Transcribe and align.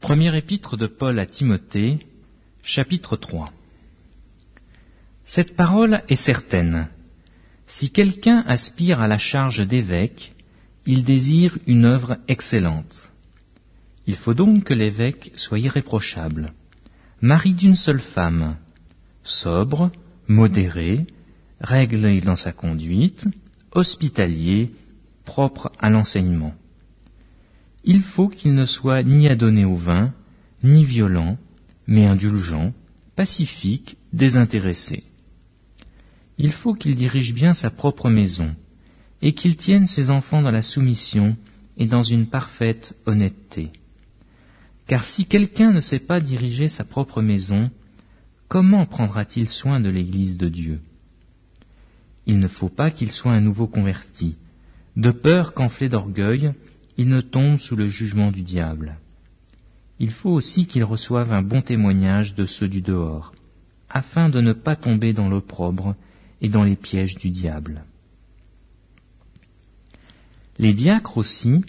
Premier 0.00 0.34
épître 0.34 0.78
de 0.78 0.86
Paul 0.86 1.18
à 1.18 1.26
Timothée, 1.26 1.98
chapitre 2.62 3.18
3 3.18 3.52
Cette 5.26 5.54
parole 5.54 6.02
est 6.08 6.16
certaine. 6.16 6.88
Si 7.66 7.90
quelqu'un 7.90 8.42
aspire 8.46 9.00
à 9.00 9.08
la 9.08 9.18
charge 9.18 9.64
d'évêque, 9.66 10.34
il 10.86 11.04
désire 11.04 11.58
une 11.66 11.84
œuvre 11.84 12.16
excellente. 12.28 13.12
Il 14.06 14.16
faut 14.16 14.32
donc 14.32 14.64
que 14.64 14.74
l'évêque 14.74 15.32
soit 15.36 15.58
irréprochable, 15.58 16.54
mari 17.20 17.52
d'une 17.52 17.76
seule 17.76 18.00
femme, 18.00 18.56
sobre, 19.22 19.92
modéré, 20.28 21.06
réglé 21.60 22.22
dans 22.22 22.36
sa 22.36 22.52
conduite, 22.52 23.28
hospitalier, 23.72 24.72
propre 25.26 25.70
à 25.78 25.90
l'enseignement. 25.90 26.54
Il 27.84 28.02
faut 28.02 28.28
qu'il 28.28 28.54
ne 28.54 28.64
soit 28.64 29.02
ni 29.02 29.28
adonné 29.28 29.64
au 29.64 29.74
vin, 29.74 30.12
ni 30.62 30.84
violent, 30.84 31.38
mais 31.86 32.06
indulgent, 32.06 32.72
pacifique, 33.16 33.96
désintéressé. 34.12 35.04
Il 36.38 36.52
faut 36.52 36.74
qu'il 36.74 36.96
dirige 36.96 37.34
bien 37.34 37.54
sa 37.54 37.70
propre 37.70 38.10
maison, 38.10 38.54
et 39.22 39.32
qu'il 39.32 39.56
tienne 39.56 39.86
ses 39.86 40.10
enfants 40.10 40.42
dans 40.42 40.50
la 40.50 40.62
soumission 40.62 41.36
et 41.76 41.86
dans 41.86 42.02
une 42.02 42.28
parfaite 42.28 42.96
honnêteté. 43.06 43.70
Car 44.86 45.04
si 45.04 45.26
quelqu'un 45.26 45.72
ne 45.72 45.80
sait 45.80 46.00
pas 46.00 46.20
diriger 46.20 46.68
sa 46.68 46.84
propre 46.84 47.22
maison, 47.22 47.70
comment 48.48 48.86
prendra-t-il 48.86 49.48
soin 49.48 49.80
de 49.80 49.88
l'Église 49.88 50.36
de 50.36 50.48
Dieu? 50.48 50.80
Il 52.26 52.38
ne 52.38 52.48
faut 52.48 52.68
pas 52.68 52.90
qu'il 52.90 53.10
soit 53.10 53.32
un 53.32 53.40
nouveau 53.40 53.66
converti, 53.66 54.36
de 54.96 55.10
peur 55.10 55.54
qu'enflé 55.54 55.88
d'orgueil, 55.88 56.52
ne 57.08 57.20
tombe 57.20 57.56
sous 57.56 57.76
le 57.76 57.88
jugement 57.88 58.30
du 58.30 58.42
diable. 58.42 58.98
Il 59.98 60.10
faut 60.10 60.30
aussi 60.30 60.66
qu'il 60.66 60.84
reçoive 60.84 61.32
un 61.32 61.42
bon 61.42 61.62
témoignage 61.62 62.34
de 62.34 62.44
ceux 62.44 62.68
du 62.68 62.80
dehors, 62.80 63.32
afin 63.88 64.28
de 64.28 64.40
ne 64.40 64.52
pas 64.52 64.76
tomber 64.76 65.12
dans 65.12 65.28
l'opprobre 65.28 65.94
et 66.40 66.48
dans 66.48 66.64
les 66.64 66.76
pièges 66.76 67.16
du 67.16 67.30
diable. 67.30 67.84
Les 70.58 70.72
diacres 70.72 71.16
aussi 71.16 71.64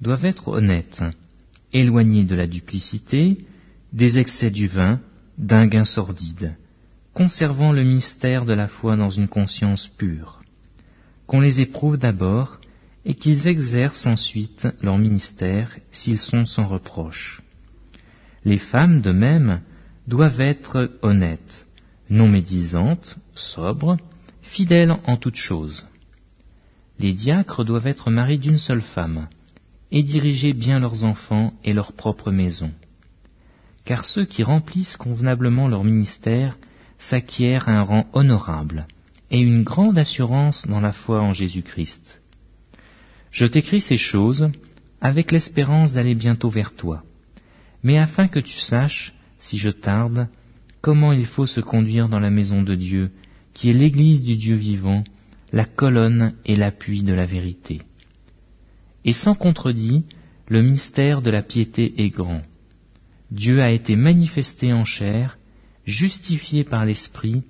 doivent 0.00 0.24
être 0.24 0.48
honnêtes, 0.48 1.02
éloignés 1.72 2.24
de 2.24 2.34
la 2.34 2.46
duplicité, 2.46 3.38
des 3.92 4.18
excès 4.18 4.50
du 4.50 4.66
vin, 4.66 5.00
d'un 5.38 5.66
gain 5.66 5.84
sordide, 5.84 6.56
conservant 7.12 7.72
le 7.72 7.82
mystère 7.82 8.44
de 8.44 8.52
la 8.52 8.66
foi 8.66 8.96
dans 8.96 9.10
une 9.10 9.28
conscience 9.28 9.88
pure, 9.88 10.42
qu'on 11.26 11.40
les 11.40 11.60
éprouve 11.60 11.96
d'abord 11.96 12.60
et 13.04 13.14
qu'ils 13.14 13.48
exercent 13.48 14.06
ensuite 14.06 14.66
leur 14.80 14.98
ministère 14.98 15.76
s'ils 15.90 16.18
sont 16.18 16.44
sans 16.44 16.66
reproche. 16.66 17.42
Les 18.44 18.58
femmes, 18.58 19.00
de 19.00 19.12
même, 19.12 19.60
doivent 20.06 20.40
être 20.40 20.98
honnêtes, 21.02 21.66
non 22.10 22.28
médisantes, 22.28 23.18
sobres, 23.34 23.96
fidèles 24.42 24.96
en 25.06 25.16
toutes 25.16 25.36
choses. 25.36 25.86
Les 26.98 27.12
diacres 27.12 27.64
doivent 27.64 27.86
être 27.86 28.10
maris 28.10 28.38
d'une 28.38 28.58
seule 28.58 28.82
femme, 28.82 29.28
et 29.90 30.02
diriger 30.02 30.52
bien 30.52 30.80
leurs 30.80 31.04
enfants 31.04 31.52
et 31.64 31.72
leur 31.72 31.92
propre 31.92 32.30
maison. 32.30 32.72
Car 33.84 34.04
ceux 34.04 34.24
qui 34.24 34.42
remplissent 34.42 34.96
convenablement 34.96 35.68
leur 35.68 35.84
ministère 35.84 36.56
s'acquièrent 36.98 37.68
un 37.68 37.82
rang 37.82 38.06
honorable 38.12 38.86
et 39.30 39.40
une 39.40 39.62
grande 39.62 39.98
assurance 39.98 40.66
dans 40.66 40.80
la 40.80 40.92
foi 40.92 41.20
en 41.20 41.32
Jésus-Christ. 41.32 42.20
Je 43.34 43.46
t'écris 43.46 43.80
ces 43.80 43.96
choses 43.96 44.48
avec 45.00 45.32
l'espérance 45.32 45.94
d'aller 45.94 46.14
bientôt 46.14 46.48
vers 46.48 46.72
toi, 46.72 47.02
mais 47.82 47.98
afin 47.98 48.28
que 48.28 48.38
tu 48.38 48.56
saches, 48.56 49.12
si 49.40 49.58
je 49.58 49.70
tarde, 49.70 50.28
comment 50.80 51.12
il 51.12 51.26
faut 51.26 51.44
se 51.44 51.60
conduire 51.60 52.08
dans 52.08 52.20
la 52.20 52.30
maison 52.30 52.62
de 52.62 52.76
Dieu, 52.76 53.10
qui 53.52 53.68
est 53.68 53.72
l'Église 53.72 54.22
du 54.22 54.36
Dieu 54.36 54.54
vivant, 54.54 55.02
la 55.52 55.64
colonne 55.64 56.34
et 56.46 56.54
l'appui 56.54 57.02
de 57.02 57.12
la 57.12 57.26
vérité. 57.26 57.82
Et 59.04 59.12
sans 59.12 59.34
contredit, 59.34 60.04
le 60.46 60.62
mystère 60.62 61.20
de 61.20 61.32
la 61.32 61.42
piété 61.42 61.92
est 62.04 62.10
grand. 62.10 62.42
Dieu 63.32 63.60
a 63.62 63.72
été 63.72 63.96
manifesté 63.96 64.72
en 64.72 64.84
chair, 64.84 65.38
justifié 65.86 66.62
par 66.62 66.84
l'Esprit, 66.84 67.42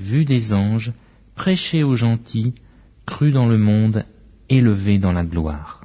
vu 0.00 0.24
des 0.24 0.54
anges, 0.54 0.94
prêché 1.34 1.82
aux 1.82 1.94
gentils, 1.94 2.54
cru 3.04 3.32
dans 3.32 3.46
le 3.46 3.58
monde 3.58 4.06
élevé 4.48 4.98
dans 4.98 5.12
la 5.12 5.24
gloire. 5.24 5.75